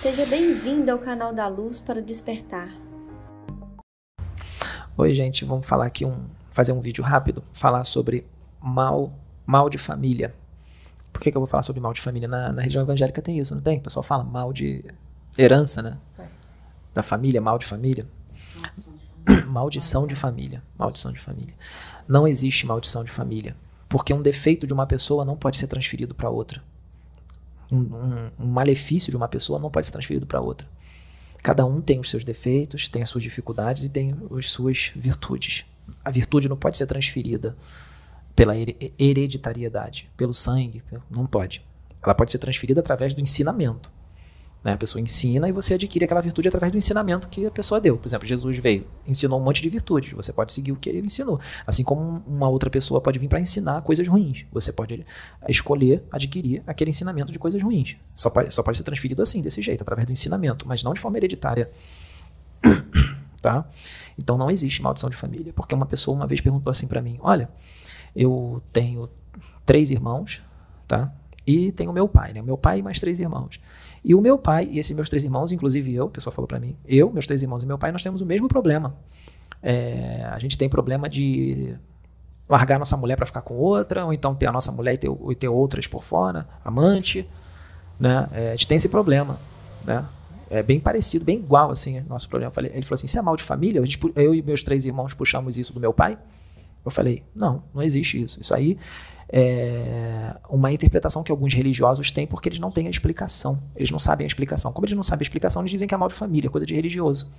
Seja 0.00 0.24
bem-vindo 0.24 0.90
ao 0.90 0.98
canal 0.98 1.30
da 1.30 1.46
Luz 1.46 1.78
para 1.78 2.00
despertar. 2.00 2.70
Oi, 4.96 5.12
gente, 5.12 5.44
vamos 5.44 5.66
falar 5.66 5.84
aqui 5.84 6.06
um 6.06 6.24
fazer 6.48 6.72
um 6.72 6.80
vídeo 6.80 7.04
rápido, 7.04 7.44
falar 7.52 7.84
sobre 7.84 8.26
mal, 8.62 9.12
mal 9.44 9.68
de 9.68 9.76
família. 9.76 10.34
Por 11.12 11.20
que, 11.20 11.30
que 11.30 11.36
eu 11.36 11.40
vou 11.42 11.46
falar 11.46 11.62
sobre 11.62 11.82
mal 11.82 11.92
de 11.92 12.00
família? 12.00 12.26
Na, 12.26 12.50
na 12.50 12.62
região 12.62 12.82
evangélica 12.82 13.20
tem 13.20 13.38
isso, 13.38 13.54
não 13.54 13.60
tem? 13.60 13.76
O 13.76 13.82
pessoal 13.82 14.02
fala 14.02 14.24
mal 14.24 14.54
de 14.54 14.82
herança, 15.36 15.82
né? 15.82 15.98
Da 16.94 17.02
família, 17.02 17.38
mal 17.38 17.58
de 17.58 17.66
família. 17.66 18.08
Maldição 19.48 20.06
de 20.06 20.16
família. 20.16 20.62
Maldição 20.78 21.12
de 21.12 21.18
família. 21.18 21.52
Não 22.08 22.26
existe 22.26 22.64
maldição 22.64 23.04
de 23.04 23.10
família. 23.10 23.54
Porque 23.86 24.14
um 24.14 24.22
defeito 24.22 24.66
de 24.66 24.72
uma 24.72 24.86
pessoa 24.86 25.26
não 25.26 25.36
pode 25.36 25.58
ser 25.58 25.66
transferido 25.66 26.14
para 26.14 26.30
outra 26.30 26.62
um, 27.70 28.30
um, 28.38 28.46
malefício 28.46 29.10
de 29.10 29.16
uma 29.16 29.28
pessoa 29.28 29.58
não 29.58 29.70
pode 29.70 29.86
ser 29.86 29.92
transferido 29.92 30.26
para 30.26 30.40
outra. 30.40 30.68
Cada 31.42 31.64
um 31.64 31.80
tem 31.80 31.98
os 31.98 32.10
seus 32.10 32.24
defeitos, 32.24 32.88
tem 32.88 33.02
as 33.02 33.08
suas 33.08 33.24
dificuldades 33.24 33.84
e 33.84 33.88
tem 33.88 34.14
as 34.36 34.50
suas 34.50 34.92
virtudes. 34.94 35.64
A 36.04 36.10
virtude 36.10 36.48
não 36.48 36.56
pode 36.56 36.76
ser 36.76 36.86
transferida 36.86 37.56
pela 38.36 38.54
hereditariedade, 38.98 40.10
pelo 40.16 40.34
sangue, 40.34 40.82
não 41.10 41.26
pode. 41.26 41.64
Ela 42.02 42.14
pode 42.14 42.30
ser 42.30 42.38
transferida 42.38 42.80
através 42.80 43.12
do 43.14 43.20
ensinamento. 43.20 43.90
Né? 44.62 44.72
A 44.72 44.76
pessoa 44.76 45.00
ensina 45.00 45.48
e 45.48 45.52
você 45.52 45.74
adquire 45.74 46.04
aquela 46.04 46.20
virtude 46.20 46.48
através 46.48 46.70
do 46.70 46.78
ensinamento 46.78 47.28
que 47.28 47.46
a 47.46 47.50
pessoa 47.50 47.80
deu. 47.80 47.96
Por 47.96 48.06
exemplo, 48.06 48.26
Jesus 48.26 48.58
veio, 48.58 48.86
ensinou 49.06 49.40
um 49.40 49.42
monte 49.42 49.62
de 49.62 49.68
virtudes. 49.68 50.12
Você 50.12 50.32
pode 50.32 50.52
seguir 50.52 50.72
o 50.72 50.76
que 50.76 50.88
ele 50.88 51.00
ensinou. 51.00 51.40
Assim 51.66 51.82
como 51.82 52.22
uma 52.26 52.48
outra 52.48 52.68
pessoa 52.68 53.00
pode 53.00 53.18
vir 53.18 53.28
para 53.28 53.40
ensinar 53.40 53.80
coisas 53.82 54.06
ruins. 54.06 54.44
Você 54.52 54.72
pode 54.72 55.04
escolher 55.48 56.04
adquirir 56.12 56.62
aquele 56.66 56.90
ensinamento 56.90 57.32
de 57.32 57.38
coisas 57.38 57.62
ruins. 57.62 57.96
Só 58.14 58.28
pode, 58.28 58.54
só 58.54 58.62
pode 58.62 58.76
ser 58.76 58.84
transferido 58.84 59.22
assim, 59.22 59.40
desse 59.40 59.62
jeito, 59.62 59.82
através 59.82 60.06
do 60.06 60.12
ensinamento, 60.12 60.68
mas 60.68 60.82
não 60.82 60.92
de 60.92 61.00
forma 61.00 61.16
hereditária. 61.16 61.70
tá? 63.40 63.66
Então 64.18 64.36
não 64.36 64.50
existe 64.50 64.82
maldição 64.82 65.08
de 65.08 65.16
família. 65.16 65.54
Porque 65.54 65.74
uma 65.74 65.86
pessoa 65.86 66.14
uma 66.14 66.26
vez 66.26 66.40
perguntou 66.42 66.70
assim 66.70 66.86
para 66.86 67.00
mim: 67.00 67.18
Olha, 67.20 67.48
eu 68.14 68.62
tenho 68.72 69.08
três 69.64 69.90
irmãos, 69.90 70.42
tá? 70.86 71.14
E 71.50 71.72
tenho 71.72 71.92
meu 71.92 72.06
pai, 72.06 72.32
né? 72.32 72.40
Meu 72.40 72.56
pai 72.56 72.78
e 72.78 72.82
mais 72.82 73.00
três 73.00 73.18
irmãos. 73.18 73.60
E 74.04 74.14
o 74.14 74.20
meu 74.20 74.38
pai 74.38 74.68
e 74.70 74.78
esses 74.78 74.94
meus 74.94 75.08
três 75.08 75.24
irmãos, 75.24 75.50
inclusive 75.50 75.92
eu, 75.94 76.06
o 76.06 76.08
pessoal 76.08 76.32
falou 76.32 76.46
para 76.46 76.60
mim, 76.60 76.76
eu, 76.86 77.10
meus 77.10 77.26
três 77.26 77.42
irmãos 77.42 77.62
e 77.62 77.66
meu 77.66 77.76
pai, 77.76 77.90
nós 77.90 78.02
temos 78.02 78.20
o 78.20 78.26
mesmo 78.26 78.46
problema. 78.46 78.94
É, 79.62 80.26
a 80.30 80.38
gente 80.38 80.56
tem 80.56 80.68
problema 80.68 81.08
de 81.08 81.74
largar 82.48 82.78
nossa 82.78 82.96
mulher 82.96 83.16
para 83.16 83.26
ficar 83.26 83.42
com 83.42 83.54
outra, 83.54 84.04
ou 84.04 84.12
então 84.12 84.34
ter 84.34 84.46
a 84.46 84.52
nossa 84.52 84.70
mulher 84.70 84.94
e 84.94 84.96
ter, 84.96 85.10
e 85.10 85.34
ter 85.34 85.48
outras 85.48 85.86
por 85.86 86.02
fora, 86.02 86.48
amante, 86.64 87.28
né? 87.98 88.28
É, 88.32 88.48
a 88.48 88.50
gente 88.52 88.68
tem 88.68 88.76
esse 88.76 88.88
problema, 88.88 89.38
né? 89.84 90.08
É 90.48 90.62
bem 90.62 90.80
parecido, 90.80 91.24
bem 91.24 91.38
igual 91.38 91.70
assim, 91.70 92.00
nosso 92.08 92.28
problema. 92.28 92.52
Ele 92.58 92.82
falou 92.82 92.94
assim: 92.94 93.06
"Isso 93.06 93.18
é 93.18 93.22
mal 93.22 93.36
de 93.36 93.42
família? 93.42 93.82
Eu 94.16 94.34
e 94.34 94.42
meus 94.42 94.62
três 94.62 94.84
irmãos 94.84 95.14
puxamos 95.14 95.58
isso 95.58 95.72
do 95.72 95.80
meu 95.80 95.92
pai?" 95.92 96.18
Eu 96.84 96.90
falei: 96.90 97.22
"Não, 97.34 97.64
não 97.74 97.82
existe 97.82 98.20
isso. 98.20 98.40
Isso 98.40 98.54
aí 98.54 98.78
é, 99.32 100.36
uma 100.48 100.72
interpretação 100.72 101.22
que 101.22 101.30
alguns 101.30 101.54
religiosos 101.54 102.10
têm 102.10 102.26
porque 102.26 102.48
eles 102.48 102.58
não 102.58 102.70
têm 102.70 102.88
a 102.88 102.90
explicação. 102.90 103.62
Eles 103.76 103.90
não 103.90 103.98
sabem 103.98 104.24
a 104.24 104.26
explicação. 104.26 104.72
Como 104.72 104.84
eles 104.86 104.96
não 104.96 105.04
sabem 105.04 105.22
a 105.22 105.26
explicação, 105.26 105.62
eles 105.62 105.70
dizem 105.70 105.86
que 105.86 105.94
é 105.94 105.96
mal 105.96 106.08
de 106.08 106.14
família, 106.14 106.50
coisa 106.50 106.66
de 106.66 106.74
religioso. 106.74 107.30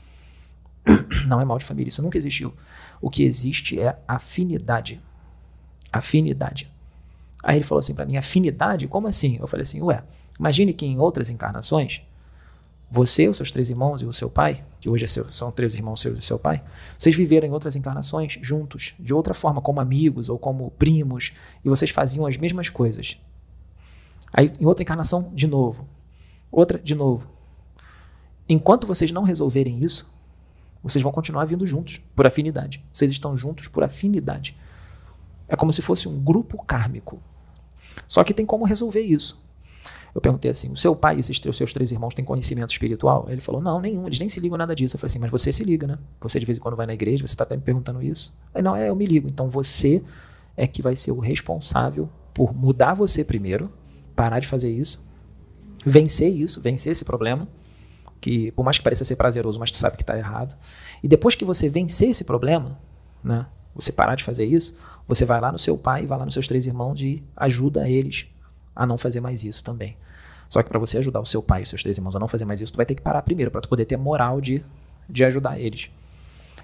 Não 1.27 1.39
é 1.39 1.45
mal 1.45 1.59
de 1.59 1.65
família, 1.65 1.89
isso 1.89 2.01
nunca 2.01 2.17
existiu. 2.17 2.55
O 2.99 3.07
que 3.07 3.21
existe 3.21 3.79
é 3.79 3.99
afinidade. 4.07 4.99
Afinidade. 5.93 6.71
Aí 7.43 7.57
ele 7.57 7.63
falou 7.63 7.79
assim 7.79 7.93
para 7.93 8.05
mim: 8.05 8.17
afinidade? 8.17 8.87
Como 8.87 9.07
assim? 9.07 9.37
Eu 9.39 9.47
falei 9.47 9.61
assim: 9.61 9.79
ué, 9.81 10.03
imagine 10.39 10.73
que 10.73 10.83
em 10.83 10.97
outras 10.97 11.29
encarnações 11.29 12.01
você, 12.91 13.29
os 13.29 13.37
seus 13.37 13.49
três 13.49 13.69
irmãos 13.69 14.01
e 14.01 14.05
o 14.05 14.11
seu 14.11 14.29
pai, 14.29 14.65
que 14.81 14.89
hoje 14.89 15.05
é 15.05 15.07
seu, 15.07 15.31
são 15.31 15.49
três 15.49 15.75
irmãos 15.75 16.01
seus 16.01 16.19
e 16.19 16.21
seu 16.21 16.37
pai, 16.37 16.61
vocês 16.97 17.15
viveram 17.15 17.47
em 17.47 17.51
outras 17.51 17.77
encarnações 17.77 18.37
juntos, 18.41 18.93
de 18.99 19.13
outra 19.13 19.33
forma, 19.33 19.61
como 19.61 19.79
amigos 19.79 20.27
ou 20.27 20.37
como 20.37 20.71
primos, 20.71 21.31
e 21.63 21.69
vocês 21.69 21.89
faziam 21.89 22.25
as 22.25 22.35
mesmas 22.35 22.67
coisas. 22.67 23.17
Aí, 24.33 24.49
em 24.59 24.65
outra 24.65 24.83
encarnação, 24.83 25.31
de 25.33 25.47
novo. 25.47 25.87
Outra, 26.51 26.77
de 26.77 26.93
novo. 26.93 27.29
Enquanto 28.47 28.85
vocês 28.85 29.09
não 29.09 29.23
resolverem 29.23 29.81
isso, 29.81 30.11
vocês 30.83 31.01
vão 31.01 31.13
continuar 31.13 31.45
vindo 31.45 31.65
juntos, 31.65 32.01
por 32.13 32.27
afinidade. 32.27 32.83
Vocês 32.91 33.09
estão 33.09 33.37
juntos 33.37 33.69
por 33.69 33.83
afinidade. 33.83 34.57
É 35.47 35.55
como 35.55 35.71
se 35.71 35.81
fosse 35.81 36.09
um 36.09 36.19
grupo 36.19 36.61
kármico. 36.63 37.21
Só 38.05 38.21
que 38.23 38.33
tem 38.33 38.45
como 38.45 38.65
resolver 38.65 39.01
isso. 39.01 39.40
Eu 40.13 40.21
perguntei 40.21 40.51
assim: 40.51 40.71
o 40.71 40.77
seu 40.77 40.95
pai 40.95 41.17
e 41.17 41.19
esses 41.19 41.39
os 41.45 41.57
seus 41.57 41.73
três 41.73 41.91
irmãos 41.91 42.13
têm 42.13 42.23
conhecimento 42.23 42.71
espiritual? 42.71 43.25
Ele 43.29 43.41
falou: 43.41 43.61
não, 43.61 43.79
nenhum, 43.79 44.05
eles 44.05 44.19
nem 44.19 44.27
se 44.27 44.39
ligam 44.39 44.57
nada 44.57 44.75
disso. 44.75 44.95
Eu 44.95 44.99
falei 44.99 45.11
assim: 45.11 45.19
mas 45.19 45.31
você 45.31 45.51
se 45.51 45.63
liga, 45.63 45.87
né? 45.87 45.97
Você 46.19 46.39
de 46.39 46.45
vez 46.45 46.57
em 46.57 46.61
quando 46.61 46.75
vai 46.75 46.85
na 46.85 46.93
igreja, 46.93 47.25
você 47.25 47.33
está 47.33 47.43
até 47.43 47.55
me 47.55 47.61
perguntando 47.61 48.01
isso. 48.01 48.37
Aí, 48.53 48.61
não, 48.61 48.75
é, 48.75 48.89
eu 48.89 48.95
me 48.95 49.05
ligo. 49.05 49.27
Então 49.27 49.49
você 49.49 50.03
é 50.55 50.67
que 50.67 50.81
vai 50.81 50.95
ser 50.95 51.11
o 51.11 51.19
responsável 51.19 52.09
por 52.33 52.53
mudar 52.53 52.93
você 52.93 53.23
primeiro, 53.23 53.71
parar 54.15 54.39
de 54.39 54.47
fazer 54.47 54.69
isso, 54.69 55.03
vencer 55.85 56.31
isso, 56.31 56.61
vencer 56.61 56.91
esse 56.91 57.05
problema, 57.05 57.47
que 58.19 58.51
por 58.51 58.63
mais 58.63 58.77
que 58.77 58.83
pareça 58.83 59.03
ser 59.03 59.15
prazeroso, 59.15 59.59
mas 59.59 59.71
tu 59.71 59.77
sabe 59.77 59.97
que 59.97 60.03
está 60.03 60.17
errado. 60.17 60.57
E 61.01 61.07
depois 61.07 61.35
que 61.35 61.45
você 61.45 61.69
vencer 61.69 62.09
esse 62.09 62.23
problema, 62.23 62.79
né? 63.23 63.47
Você 63.73 63.91
parar 63.91 64.15
de 64.15 64.23
fazer 64.23 64.45
isso, 64.45 64.75
você 65.07 65.25
vai 65.25 65.39
lá 65.39 65.51
no 65.51 65.57
seu 65.57 65.77
pai, 65.77 66.05
vai 66.05 66.17
lá 66.17 66.25
nos 66.25 66.33
seus 66.33 66.47
três 66.47 66.67
irmãos 66.67 67.01
e 67.01 67.23
ajuda 67.35 67.89
eles 67.89 68.27
a 68.75 68.85
não 68.85 68.97
fazer 68.97 69.21
mais 69.21 69.43
isso 69.43 69.63
também. 69.63 69.97
Só 70.49 70.61
que 70.61 70.69
para 70.69 70.79
você 70.79 70.97
ajudar 70.97 71.21
o 71.21 71.25
seu 71.25 71.41
pai 71.41 71.61
e 71.61 71.63
os 71.63 71.69
seus 71.69 71.81
três 71.81 71.97
irmãos 71.97 72.15
a 72.15 72.19
não 72.19 72.27
fazer 72.27 72.45
mais 72.45 72.59
isso, 72.59 72.73
tu 72.73 72.77
vai 72.77 72.85
ter 72.85 72.95
que 72.95 73.01
parar 73.01 73.21
primeiro, 73.21 73.49
para 73.49 73.61
tu 73.61 73.69
poder 73.69 73.85
ter 73.85 73.97
moral 73.97 74.41
de, 74.41 74.63
de 75.09 75.23
ajudar 75.23 75.59
eles. 75.59 75.89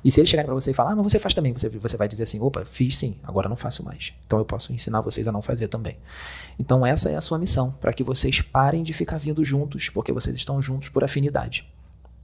E 0.03 0.11
se 0.11 0.19
eles 0.19 0.29
chegarem 0.29 0.45
para 0.45 0.55
você 0.55 0.71
e 0.71 0.73
falar, 0.73 0.91
ah, 0.91 0.95
mas 0.95 1.11
você 1.11 1.19
faz 1.19 1.33
também, 1.33 1.53
você, 1.53 1.69
você 1.69 1.97
vai 1.97 2.07
dizer 2.07 2.23
assim, 2.23 2.39
opa, 2.39 2.65
fiz 2.65 2.97
sim, 2.97 3.17
agora 3.23 3.49
não 3.49 3.55
faço 3.55 3.83
mais. 3.83 4.13
Então 4.25 4.39
eu 4.39 4.45
posso 4.45 4.73
ensinar 4.73 5.01
vocês 5.01 5.27
a 5.27 5.31
não 5.31 5.41
fazer 5.41 5.67
também. 5.67 5.97
Então 6.59 6.85
essa 6.85 7.09
é 7.09 7.15
a 7.15 7.21
sua 7.21 7.37
missão, 7.37 7.71
para 7.81 7.93
que 7.93 8.03
vocês 8.03 8.41
parem 8.41 8.83
de 8.83 8.93
ficar 8.93 9.17
vindo 9.17 9.43
juntos, 9.43 9.89
porque 9.89 10.11
vocês 10.11 10.35
estão 10.35 10.61
juntos 10.61 10.89
por 10.89 11.03
afinidade. 11.03 11.67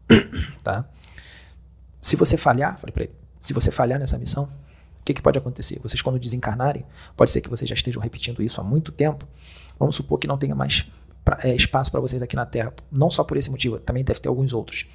tá? 0.62 0.86
Se 2.02 2.16
você 2.16 2.38
falhar, 2.38 2.78
falei 2.78 2.92
para 2.92 3.04
ele, 3.04 3.14
se 3.40 3.54
você 3.54 3.72
falhar 3.72 4.00
nessa 4.00 4.18
missão, 4.18 4.50
o 5.04 5.06
que, 5.06 5.14
que 5.14 5.22
pode 5.22 5.38
acontecer? 5.38 5.82
Vocês, 5.84 6.02
quando 6.02 6.18
desencarnarem, 6.18 6.86
pode 7.18 7.30
ser 7.30 7.42
que 7.42 7.50
vocês 7.50 7.68
já 7.68 7.76
estejam 7.76 8.02
repetindo 8.02 8.42
isso 8.42 8.62
há 8.62 8.64
muito 8.64 8.90
tempo. 8.90 9.28
Vamos 9.78 9.98
supor 9.98 10.18
que 10.18 10.26
não 10.26 10.38
tenha 10.38 10.56
mais 10.56 10.90
pra, 11.26 11.40
é, 11.44 11.54
espaço 11.54 11.92
para 11.92 12.00
vocês 12.00 12.22
aqui 12.22 12.38
na 12.38 12.46
Terra. 12.46 12.74
Não 12.90 13.12
só 13.12 13.22
por 13.22 13.36
esse 13.36 13.52
motivo, 13.52 13.78
também 13.80 14.02
deve 14.02 14.22
ter 14.22 14.30
alguns 14.30 14.54
outros. 14.54 14.88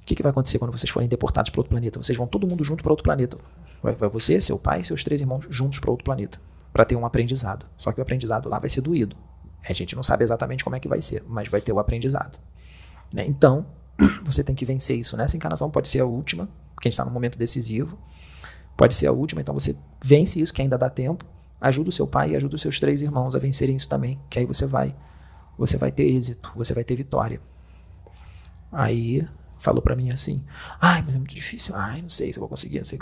O 0.00 0.06
que, 0.06 0.14
que 0.14 0.22
vai 0.22 0.30
acontecer 0.30 0.60
quando 0.60 0.70
vocês 0.70 0.88
forem 0.88 1.08
deportados 1.08 1.50
para 1.50 1.58
outro 1.58 1.70
planeta? 1.70 2.00
Vocês 2.00 2.16
vão 2.16 2.28
todo 2.28 2.46
mundo 2.46 2.62
junto 2.62 2.80
para 2.80 2.92
outro 2.92 3.02
planeta. 3.02 3.36
Vai, 3.82 3.96
vai 3.96 4.08
você, 4.08 4.40
seu 4.40 4.56
pai 4.56 4.82
e 4.82 4.84
seus 4.84 5.02
três 5.02 5.20
irmãos 5.20 5.44
juntos 5.50 5.80
para 5.80 5.90
outro 5.90 6.04
planeta. 6.04 6.38
Para 6.72 6.84
ter 6.84 6.94
um 6.94 7.04
aprendizado. 7.04 7.66
Só 7.76 7.90
que 7.90 7.98
o 7.98 8.02
aprendizado 8.02 8.48
lá 8.48 8.60
vai 8.60 8.68
ser 8.68 8.82
doído. 8.82 9.16
A 9.68 9.72
gente 9.72 9.96
não 9.96 10.04
sabe 10.04 10.22
exatamente 10.22 10.62
como 10.62 10.76
é 10.76 10.80
que 10.80 10.86
vai 10.86 11.02
ser, 11.02 11.24
mas 11.26 11.48
vai 11.48 11.60
ter 11.60 11.72
o 11.72 11.80
aprendizado. 11.80 12.38
Né? 13.12 13.26
Então, 13.26 13.66
você 14.24 14.44
tem 14.44 14.54
que 14.54 14.64
vencer 14.64 14.96
isso. 14.96 15.16
Nessa 15.16 15.36
encarnação 15.36 15.68
pode 15.68 15.88
ser 15.88 16.02
a 16.02 16.04
última, 16.04 16.48
porque 16.76 16.86
a 16.86 16.88
gente 16.88 16.94
está 16.94 17.04
num 17.04 17.10
momento 17.10 17.36
decisivo 17.36 17.98
pode 18.78 18.94
ser 18.94 19.08
a 19.08 19.12
última, 19.12 19.40
então 19.40 19.52
você 19.52 19.76
vence 20.00 20.40
isso, 20.40 20.54
que 20.54 20.62
ainda 20.62 20.78
dá 20.78 20.88
tempo, 20.88 21.24
ajuda 21.60 21.88
o 21.88 21.92
seu 21.92 22.06
pai 22.06 22.30
e 22.30 22.36
ajuda 22.36 22.54
os 22.54 22.62
seus 22.62 22.78
três 22.78 23.02
irmãos 23.02 23.34
a 23.34 23.38
vencerem 23.40 23.74
isso 23.74 23.88
também, 23.88 24.20
que 24.30 24.38
aí 24.38 24.46
você 24.46 24.66
vai, 24.66 24.94
você 25.58 25.76
vai 25.76 25.90
ter 25.90 26.04
êxito, 26.04 26.52
você 26.54 26.72
vai 26.72 26.84
ter 26.84 26.94
vitória. 26.94 27.40
Aí 28.70 29.26
falou 29.58 29.82
para 29.82 29.96
mim 29.96 30.10
assim: 30.10 30.44
"Ai, 30.80 31.02
mas 31.02 31.16
é 31.16 31.18
muito 31.18 31.34
difícil. 31.34 31.74
Ai, 31.74 32.00
não 32.00 32.08
sei 32.08 32.32
se 32.32 32.38
eu 32.38 32.40
vou 32.40 32.48
conseguir, 32.48 32.78
não 32.78 32.84
sei". 32.84 33.00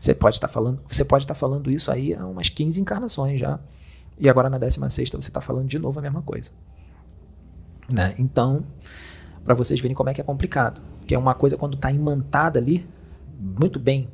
Você 0.00 0.12
pode 0.12 0.36
estar 0.36 0.48
tá 0.48 0.52
falando, 0.52 0.82
você 0.90 1.04
pode 1.04 1.22
estar 1.22 1.34
tá 1.34 1.38
falando 1.38 1.70
isso 1.70 1.92
aí 1.92 2.12
há 2.12 2.26
umas 2.26 2.48
15 2.48 2.80
encarnações 2.80 3.38
já. 3.38 3.60
E 4.18 4.28
agora 4.28 4.50
na 4.50 4.58
16 4.58 5.08
você 5.08 5.16
está 5.18 5.40
falando 5.40 5.68
de 5.68 5.78
novo 5.78 6.00
a 6.00 6.02
mesma 6.02 6.22
coisa. 6.22 6.50
Né? 7.88 8.12
Então, 8.18 8.64
para 9.44 9.54
vocês 9.54 9.78
verem 9.78 9.94
como 9.94 10.10
é 10.10 10.14
que 10.14 10.20
é 10.20 10.24
complicado, 10.24 10.82
que 11.06 11.14
é 11.14 11.18
uma 11.18 11.34
coisa 11.34 11.56
quando 11.56 11.74
está 11.74 11.92
imantada 11.92 12.58
ali, 12.58 12.88
muito 13.38 13.78
bem 13.78 14.08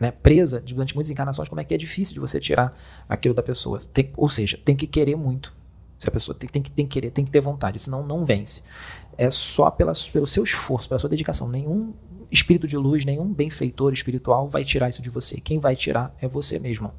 né, 0.00 0.10
presa 0.10 0.60
durante 0.60 0.94
muitas 0.94 1.10
encarnações, 1.10 1.48
como 1.48 1.60
é 1.60 1.64
que 1.64 1.74
é 1.74 1.76
difícil 1.76 2.14
de 2.14 2.20
você 2.20 2.40
tirar 2.40 2.74
aquilo 3.06 3.34
da 3.34 3.42
pessoa. 3.42 3.78
Tem, 3.92 4.10
ou 4.16 4.30
seja, 4.30 4.58
tem 4.64 4.74
que 4.74 4.86
querer 4.86 5.14
muito. 5.14 5.54
Se 5.98 6.08
a 6.08 6.12
pessoa 6.12 6.34
tem, 6.34 6.48
tem, 6.48 6.62
que, 6.62 6.70
tem 6.70 6.86
que 6.86 6.92
querer, 6.94 7.10
tem 7.10 7.22
que 7.22 7.30
ter 7.30 7.42
vontade, 7.42 7.78
senão 7.78 8.04
não 8.04 8.24
vence. 8.24 8.62
É 9.18 9.30
só 9.30 9.70
pela, 9.70 9.92
pelo 10.10 10.26
seu 10.26 10.42
esforço, 10.42 10.88
pela 10.88 10.98
sua 10.98 11.10
dedicação. 11.10 11.46
Nenhum 11.46 11.92
espírito 12.30 12.66
de 12.66 12.78
luz, 12.78 13.04
nenhum 13.04 13.30
benfeitor 13.30 13.92
espiritual 13.92 14.48
vai 14.48 14.64
tirar 14.64 14.88
isso 14.88 15.02
de 15.02 15.10
você. 15.10 15.38
Quem 15.38 15.58
vai 15.58 15.76
tirar 15.76 16.16
é 16.18 16.26
você 16.26 16.58
mesmo. 16.58 16.90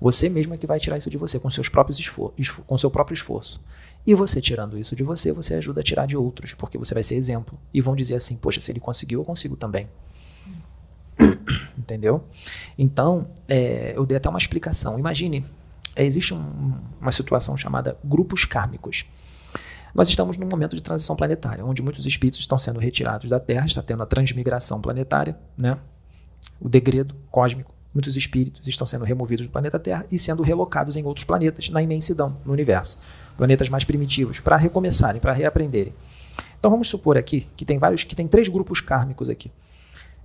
Você 0.00 0.28
mesmo 0.28 0.52
é 0.52 0.58
que 0.58 0.66
vai 0.66 0.80
tirar 0.80 0.98
isso 0.98 1.08
de 1.08 1.16
você 1.16 1.38
com 1.38 1.48
seus 1.48 1.68
próprios 1.68 1.98
esfor 1.98 2.34
com 2.66 2.76
seu 2.76 2.90
próprio 2.90 3.14
esforço. 3.14 3.62
E 4.04 4.14
você 4.14 4.40
tirando 4.40 4.76
isso 4.76 4.96
de 4.96 5.04
você, 5.04 5.32
você 5.32 5.54
ajuda 5.54 5.80
a 5.80 5.84
tirar 5.84 6.06
de 6.06 6.16
outros, 6.16 6.52
porque 6.52 6.76
você 6.76 6.92
vai 6.92 7.02
ser 7.02 7.14
exemplo. 7.14 7.58
E 7.72 7.80
vão 7.80 7.94
dizer 7.94 8.16
assim: 8.16 8.36
poxa, 8.36 8.60
se 8.60 8.72
ele 8.72 8.80
conseguiu, 8.80 9.20
eu 9.20 9.24
consigo 9.24 9.56
também 9.56 9.88
entendeu? 11.86 12.24
Então, 12.76 13.28
é, 13.48 13.92
eu 13.96 14.04
dei 14.04 14.16
até 14.16 14.28
uma 14.28 14.38
explicação. 14.38 14.98
Imagine, 14.98 15.44
é, 15.94 16.04
existe 16.04 16.34
um, 16.34 16.74
uma 17.00 17.12
situação 17.12 17.56
chamada 17.56 17.96
grupos 18.04 18.44
kármicos. 18.44 19.06
Nós 19.94 20.08
estamos 20.08 20.36
num 20.36 20.46
momento 20.46 20.76
de 20.76 20.82
transição 20.82 21.16
planetária, 21.16 21.64
onde 21.64 21.80
muitos 21.80 22.04
espíritos 22.04 22.40
estão 22.40 22.58
sendo 22.58 22.78
retirados 22.78 23.30
da 23.30 23.40
Terra, 23.40 23.64
está 23.64 23.80
tendo 23.80 24.02
a 24.02 24.06
transmigração 24.06 24.80
planetária, 24.82 25.38
né? 25.56 25.78
o 26.60 26.68
degredo 26.68 27.14
cósmico. 27.30 27.74
Muitos 27.94 28.14
espíritos 28.14 28.66
estão 28.66 28.86
sendo 28.86 29.06
removidos 29.06 29.46
do 29.46 29.50
planeta 29.50 29.78
Terra 29.78 30.04
e 30.12 30.18
sendo 30.18 30.42
relocados 30.42 30.96
em 30.96 31.04
outros 31.04 31.24
planetas, 31.24 31.70
na 31.70 31.80
imensidão, 31.80 32.36
no 32.44 32.52
universo. 32.52 32.98
Planetas 33.38 33.70
mais 33.70 33.84
primitivos, 33.84 34.38
para 34.38 34.56
recomeçarem, 34.56 35.18
para 35.18 35.32
reaprenderem. 35.32 35.94
Então 36.58 36.70
vamos 36.70 36.88
supor 36.88 37.16
aqui 37.16 37.46
que 37.56 37.64
tem 37.64 37.78
vários, 37.78 38.04
que 38.04 38.14
tem 38.14 38.26
três 38.26 38.48
grupos 38.48 38.82
kármicos 38.82 39.30
aqui. 39.30 39.50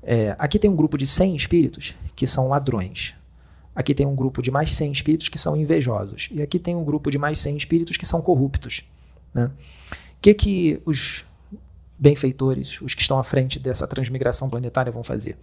É, 0.03 0.35
aqui 0.39 0.57
tem 0.57 0.69
um 0.69 0.75
grupo 0.75 0.97
de 0.97 1.05
100 1.05 1.35
espíritos 1.35 1.95
que 2.15 2.25
são 2.25 2.47
ladrões. 2.47 3.15
Aqui 3.75 3.93
tem 3.93 4.05
um 4.05 4.15
grupo 4.15 4.41
de 4.41 4.51
mais 4.51 4.73
100 4.73 4.91
espíritos 4.91 5.29
que 5.29 5.37
são 5.37 5.55
invejosos. 5.55 6.29
E 6.31 6.41
aqui 6.41 6.59
tem 6.59 6.75
um 6.75 6.83
grupo 6.83 7.09
de 7.09 7.17
mais 7.17 7.39
100 7.39 7.57
espíritos 7.57 7.97
que 7.97 8.05
são 8.05 8.21
corruptos. 8.21 8.83
Né? 9.33 9.45
O 9.45 10.21
que, 10.21 10.33
que 10.33 10.81
os 10.85 11.25
benfeitores, 11.97 12.81
os 12.81 12.93
que 12.93 13.01
estão 13.01 13.19
à 13.19 13.23
frente 13.23 13.59
dessa 13.59 13.87
transmigração 13.87 14.49
planetária, 14.49 14.91
vão 14.91 15.03
fazer? 15.03 15.37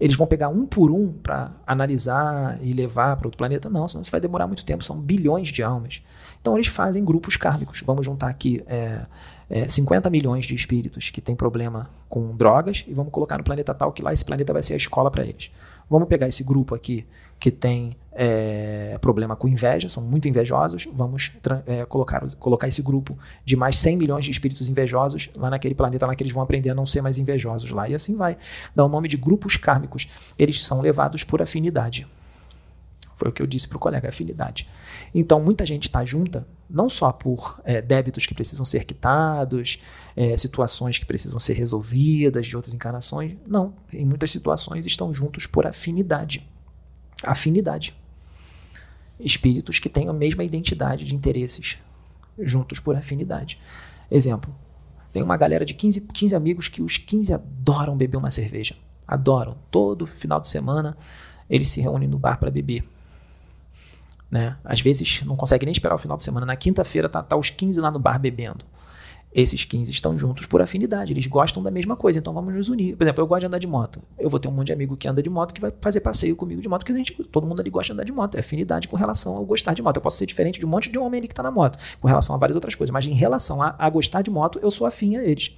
Eles 0.00 0.16
vão 0.16 0.26
pegar 0.26 0.48
um 0.48 0.64
por 0.64 0.90
um 0.90 1.12
para 1.12 1.50
analisar 1.66 2.58
e 2.62 2.72
levar 2.72 3.16
para 3.16 3.26
outro 3.26 3.36
planeta? 3.38 3.68
Não, 3.68 3.86
senão 3.86 4.02
isso 4.02 4.10
vai 4.10 4.20
demorar 4.20 4.46
muito 4.46 4.64
tempo, 4.64 4.82
são 4.82 4.98
bilhões 4.98 5.48
de 5.48 5.62
almas. 5.62 6.00
Então 6.40 6.56
eles 6.56 6.68
fazem 6.68 7.04
grupos 7.04 7.36
kármicos. 7.36 7.82
Vamos 7.84 8.06
juntar 8.06 8.28
aqui 8.28 8.62
é, 8.66 9.06
é, 9.50 9.68
50 9.68 10.10
milhões 10.10 10.44
de 10.44 10.54
espíritos 10.54 11.10
que 11.10 11.20
têm 11.20 11.34
problema 11.34 11.88
com 12.08 12.36
drogas 12.36 12.84
e 12.86 12.92
vamos 12.92 13.12
colocar 13.12 13.38
no 13.38 13.44
planeta 13.44 13.74
tal 13.74 13.92
que 13.92 14.02
lá 14.02 14.12
esse 14.12 14.24
planeta 14.24 14.52
vai 14.52 14.62
ser 14.62 14.74
a 14.74 14.76
escola 14.76 15.10
para 15.10 15.24
eles. 15.24 15.50
Vamos 15.88 16.06
pegar 16.08 16.28
esse 16.28 16.44
grupo 16.44 16.74
aqui 16.74 17.06
que 17.40 17.50
tem 17.50 17.96
é, 18.12 18.98
problema 19.00 19.34
com 19.36 19.48
inveja, 19.48 19.88
são 19.88 20.02
muito 20.02 20.28
invejosos, 20.28 20.86
vamos 20.92 21.32
é, 21.66 21.84
colocar, 21.86 22.26
colocar 22.34 22.68
esse 22.68 22.82
grupo 22.82 23.16
de 23.44 23.56
mais 23.56 23.78
100 23.78 23.96
milhões 23.96 24.24
de 24.24 24.30
espíritos 24.30 24.68
invejosos 24.68 25.30
lá 25.36 25.48
naquele 25.48 25.74
planeta 25.74 26.06
lá 26.06 26.14
que 26.14 26.22
eles 26.22 26.32
vão 26.32 26.42
aprender 26.42 26.70
a 26.70 26.74
não 26.74 26.84
ser 26.84 27.00
mais 27.00 27.16
invejosos 27.16 27.70
lá. 27.70 27.88
E 27.88 27.94
assim 27.94 28.16
vai. 28.16 28.36
Dá 28.74 28.84
o 28.84 28.88
nome 28.88 29.08
de 29.08 29.16
grupos 29.16 29.56
kármicos. 29.56 30.08
Eles 30.38 30.64
são 30.66 30.80
levados 30.80 31.24
por 31.24 31.40
afinidade. 31.40 32.06
Foi 33.16 33.30
o 33.30 33.32
que 33.32 33.40
eu 33.40 33.46
disse 33.46 33.66
para 33.66 33.76
o 33.76 33.80
colega, 33.80 34.08
afinidade. 34.08 34.68
Então, 35.14 35.40
muita 35.40 35.64
gente 35.64 35.88
está 35.88 36.04
junta, 36.04 36.46
não 36.68 36.88
só 36.88 37.10
por 37.10 37.60
é, 37.64 37.80
débitos 37.80 38.26
que 38.26 38.34
precisam 38.34 38.64
ser 38.64 38.84
quitados, 38.84 39.80
é, 40.14 40.36
situações 40.36 40.98
que 40.98 41.06
precisam 41.06 41.38
ser 41.38 41.54
resolvidas 41.54 42.46
de 42.46 42.56
outras 42.56 42.74
encarnações. 42.74 43.36
Não, 43.46 43.74
em 43.92 44.04
muitas 44.04 44.30
situações 44.30 44.84
estão 44.84 45.14
juntos 45.14 45.46
por 45.46 45.66
afinidade. 45.66 46.46
Afinidade. 47.24 47.96
Espíritos 49.18 49.78
que 49.78 49.88
têm 49.88 50.08
a 50.08 50.12
mesma 50.12 50.44
identidade 50.44 51.04
de 51.04 51.14
interesses, 51.14 51.78
juntos 52.38 52.78
por 52.78 52.94
afinidade. 52.94 53.58
Exemplo, 54.10 54.54
tem 55.12 55.22
uma 55.22 55.36
galera 55.36 55.64
de 55.64 55.74
15, 55.74 56.02
15 56.02 56.36
amigos 56.36 56.68
que 56.68 56.82
os 56.82 56.98
15 56.98 57.32
adoram 57.32 57.96
beber 57.96 58.16
uma 58.16 58.30
cerveja. 58.30 58.76
Adoram. 59.06 59.56
Todo 59.70 60.06
final 60.06 60.38
de 60.38 60.48
semana 60.48 60.96
eles 61.48 61.68
se 61.70 61.80
reúnem 61.80 62.08
no 62.08 62.18
bar 62.18 62.38
para 62.38 62.50
beber. 62.50 62.84
Né? 64.30 64.56
Às 64.64 64.80
vezes 64.80 65.22
não 65.24 65.36
consegue 65.36 65.64
nem 65.64 65.72
esperar 65.72 65.94
o 65.94 65.98
final 65.98 66.16
de 66.16 66.24
semana. 66.24 66.44
Na 66.44 66.56
quinta-feira 66.56 67.08
tá, 67.08 67.22
tá 67.22 67.36
os 67.36 67.50
15 67.50 67.80
lá 67.80 67.90
no 67.90 67.98
bar 67.98 68.18
bebendo. 68.18 68.64
Esses 69.32 69.62
15 69.62 69.90
estão 69.90 70.18
juntos 70.18 70.46
por 70.46 70.62
afinidade, 70.62 71.12
eles 71.12 71.26
gostam 71.26 71.62
da 71.62 71.70
mesma 71.70 71.94
coisa, 71.94 72.18
então 72.18 72.32
vamos 72.32 72.54
nos 72.54 72.70
unir. 72.70 72.96
Por 72.96 73.04
exemplo, 73.04 73.22
eu 73.22 73.26
gosto 73.26 73.40
de 73.40 73.46
andar 73.46 73.58
de 73.58 73.66
moto. 73.66 74.00
Eu 74.18 74.30
vou 74.30 74.40
ter 74.40 74.48
um 74.48 74.50
monte 74.50 74.68
de 74.68 74.72
amigo 74.72 74.96
que 74.96 75.06
anda 75.06 75.22
de 75.22 75.28
moto 75.28 75.52
que 75.52 75.60
vai 75.60 75.70
fazer 75.82 76.00
passeio 76.00 76.34
comigo 76.34 76.62
de 76.62 76.68
moto, 76.68 76.80
porque 76.80 76.92
a 76.92 76.96
gente, 76.96 77.12
todo 77.24 77.46
mundo 77.46 77.60
ali 77.60 77.68
gosta 77.68 77.88
de 77.88 77.92
andar 77.92 78.04
de 78.04 78.12
moto. 78.12 78.36
É 78.36 78.40
afinidade 78.40 78.88
com 78.88 78.96
relação 78.96 79.36
ao 79.36 79.44
gostar 79.44 79.74
de 79.74 79.82
moto. 79.82 79.96
Eu 79.96 80.02
posso 80.02 80.16
ser 80.16 80.24
diferente 80.24 80.58
de 80.58 80.64
um 80.64 80.68
monte 80.68 80.90
de 80.90 80.98
homem 80.98 81.18
ali 81.18 81.28
que 81.28 81.32
está 81.32 81.42
na 81.42 81.50
moto, 81.50 81.78
com 82.00 82.08
relação 82.08 82.34
a 82.34 82.38
várias 82.38 82.56
outras 82.56 82.74
coisas, 82.74 82.90
mas 82.90 83.04
em 83.04 83.12
relação 83.12 83.60
a, 83.60 83.74
a 83.78 83.90
gostar 83.90 84.22
de 84.22 84.30
moto, 84.30 84.58
eu 84.62 84.70
sou 84.70 84.86
afim 84.86 85.16
a 85.16 85.22
eles. 85.22 85.54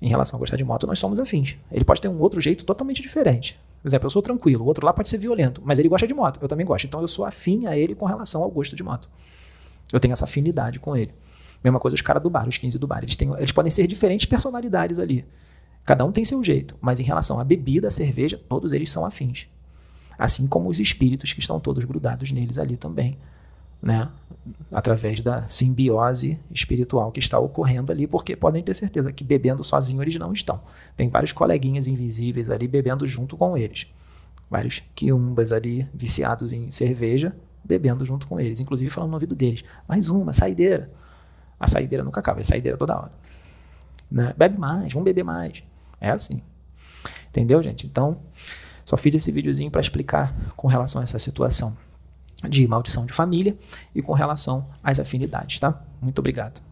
Em 0.00 0.08
relação 0.08 0.36
a 0.36 0.40
gostar 0.40 0.56
de 0.56 0.64
moto, 0.64 0.86
nós 0.86 1.00
somos 1.00 1.18
afins. 1.18 1.56
Ele 1.70 1.84
pode 1.84 2.00
ter 2.00 2.08
um 2.08 2.20
outro 2.20 2.40
jeito 2.40 2.64
totalmente 2.64 3.02
diferente. 3.02 3.58
Por 3.82 3.88
exemplo, 3.88 4.06
eu 4.06 4.10
sou 4.10 4.22
tranquilo, 4.22 4.64
o 4.64 4.66
outro 4.66 4.86
lá 4.86 4.92
pode 4.92 5.08
ser 5.08 5.18
violento, 5.18 5.60
mas 5.64 5.78
ele 5.80 5.88
gosta 5.88 6.06
de 6.06 6.14
moto, 6.14 6.38
eu 6.40 6.46
também 6.46 6.64
gosto. 6.64 6.86
Então 6.86 7.00
eu 7.00 7.08
sou 7.08 7.24
afim 7.24 7.66
a 7.66 7.76
ele 7.76 7.94
com 7.94 8.06
relação 8.06 8.42
ao 8.42 8.50
gosto 8.50 8.76
de 8.76 8.82
moto. 8.82 9.10
Eu 9.92 9.98
tenho 9.98 10.12
essa 10.12 10.24
afinidade 10.24 10.78
com 10.78 10.96
ele. 10.96 11.12
Mesma 11.62 11.80
coisa 11.80 11.94
os 11.94 12.00
caras 12.00 12.22
do 12.22 12.30
bar, 12.30 12.48
os 12.48 12.56
15 12.56 12.78
do 12.78 12.86
bar. 12.86 13.02
Eles, 13.02 13.16
têm, 13.16 13.32
eles 13.36 13.50
podem 13.50 13.70
ser 13.70 13.86
diferentes 13.88 14.24
personalidades 14.26 15.00
ali. 15.00 15.24
Cada 15.84 16.04
um 16.04 16.12
tem 16.12 16.24
seu 16.24 16.42
jeito, 16.44 16.76
mas 16.80 17.00
em 17.00 17.02
relação 17.02 17.40
à 17.40 17.44
bebida, 17.44 17.88
à 17.88 17.90
cerveja, 17.90 18.40
todos 18.48 18.72
eles 18.72 18.90
são 18.90 19.04
afins. 19.04 19.48
Assim 20.16 20.46
como 20.46 20.68
os 20.68 20.78
espíritos 20.78 21.32
que 21.32 21.40
estão 21.40 21.58
todos 21.58 21.84
grudados 21.84 22.30
neles 22.30 22.58
ali 22.58 22.76
também 22.76 23.18
né? 23.82 24.08
através 24.70 25.20
da 25.20 25.46
simbiose 25.46 26.38
espiritual 26.50 27.12
que 27.12 27.20
está 27.20 27.38
ocorrendo 27.38 27.92
ali, 27.92 28.06
porque 28.06 28.34
podem 28.34 28.62
ter 28.62 28.74
certeza 28.74 29.12
que 29.12 29.22
bebendo 29.22 29.62
sozinho 29.62 30.02
eles 30.02 30.16
não 30.16 30.32
estão. 30.32 30.62
Tem 30.96 31.08
vários 31.08 31.32
coleguinhas 31.32 31.86
invisíveis 31.86 32.50
ali 32.50 32.66
bebendo 32.66 33.06
junto 33.06 33.36
com 33.36 33.56
eles. 33.56 33.86
Vários 34.50 34.82
quiumbas 34.94 35.52
ali 35.52 35.88
viciados 35.94 36.52
em 36.52 36.70
cerveja, 36.70 37.36
bebendo 37.64 38.04
junto 38.04 38.26
com 38.26 38.40
eles, 38.40 38.60
inclusive 38.60 38.90
falando 38.90 39.10
no 39.10 39.16
ouvido 39.16 39.34
deles. 39.34 39.62
Mais 39.86 40.08
uma, 40.08 40.32
saideira. 40.32 40.90
A 41.58 41.68
saideira 41.68 42.02
nunca 42.02 42.20
acaba, 42.20 42.40
é 42.40 42.44
saideira 42.44 42.76
toda 42.76 42.96
hora. 42.96 43.12
Né? 44.10 44.34
Bebe 44.36 44.58
mais, 44.58 44.92
vamos 44.92 45.04
beber 45.04 45.22
mais. 45.22 45.62
É 46.00 46.10
assim. 46.10 46.42
Entendeu, 47.28 47.62
gente? 47.62 47.86
Então, 47.86 48.20
só 48.84 48.96
fiz 48.96 49.14
esse 49.14 49.30
videozinho 49.30 49.70
para 49.70 49.80
explicar 49.80 50.34
com 50.56 50.66
relação 50.66 51.00
a 51.00 51.04
essa 51.04 51.18
situação 51.18 51.76
de 52.48 52.66
maldição 52.66 53.06
de 53.06 53.12
família 53.12 53.56
e 53.94 54.02
com 54.02 54.12
relação 54.12 54.66
às 54.82 54.98
afinidades, 54.98 55.60
tá? 55.60 55.80
Muito 56.00 56.18
obrigado. 56.18 56.71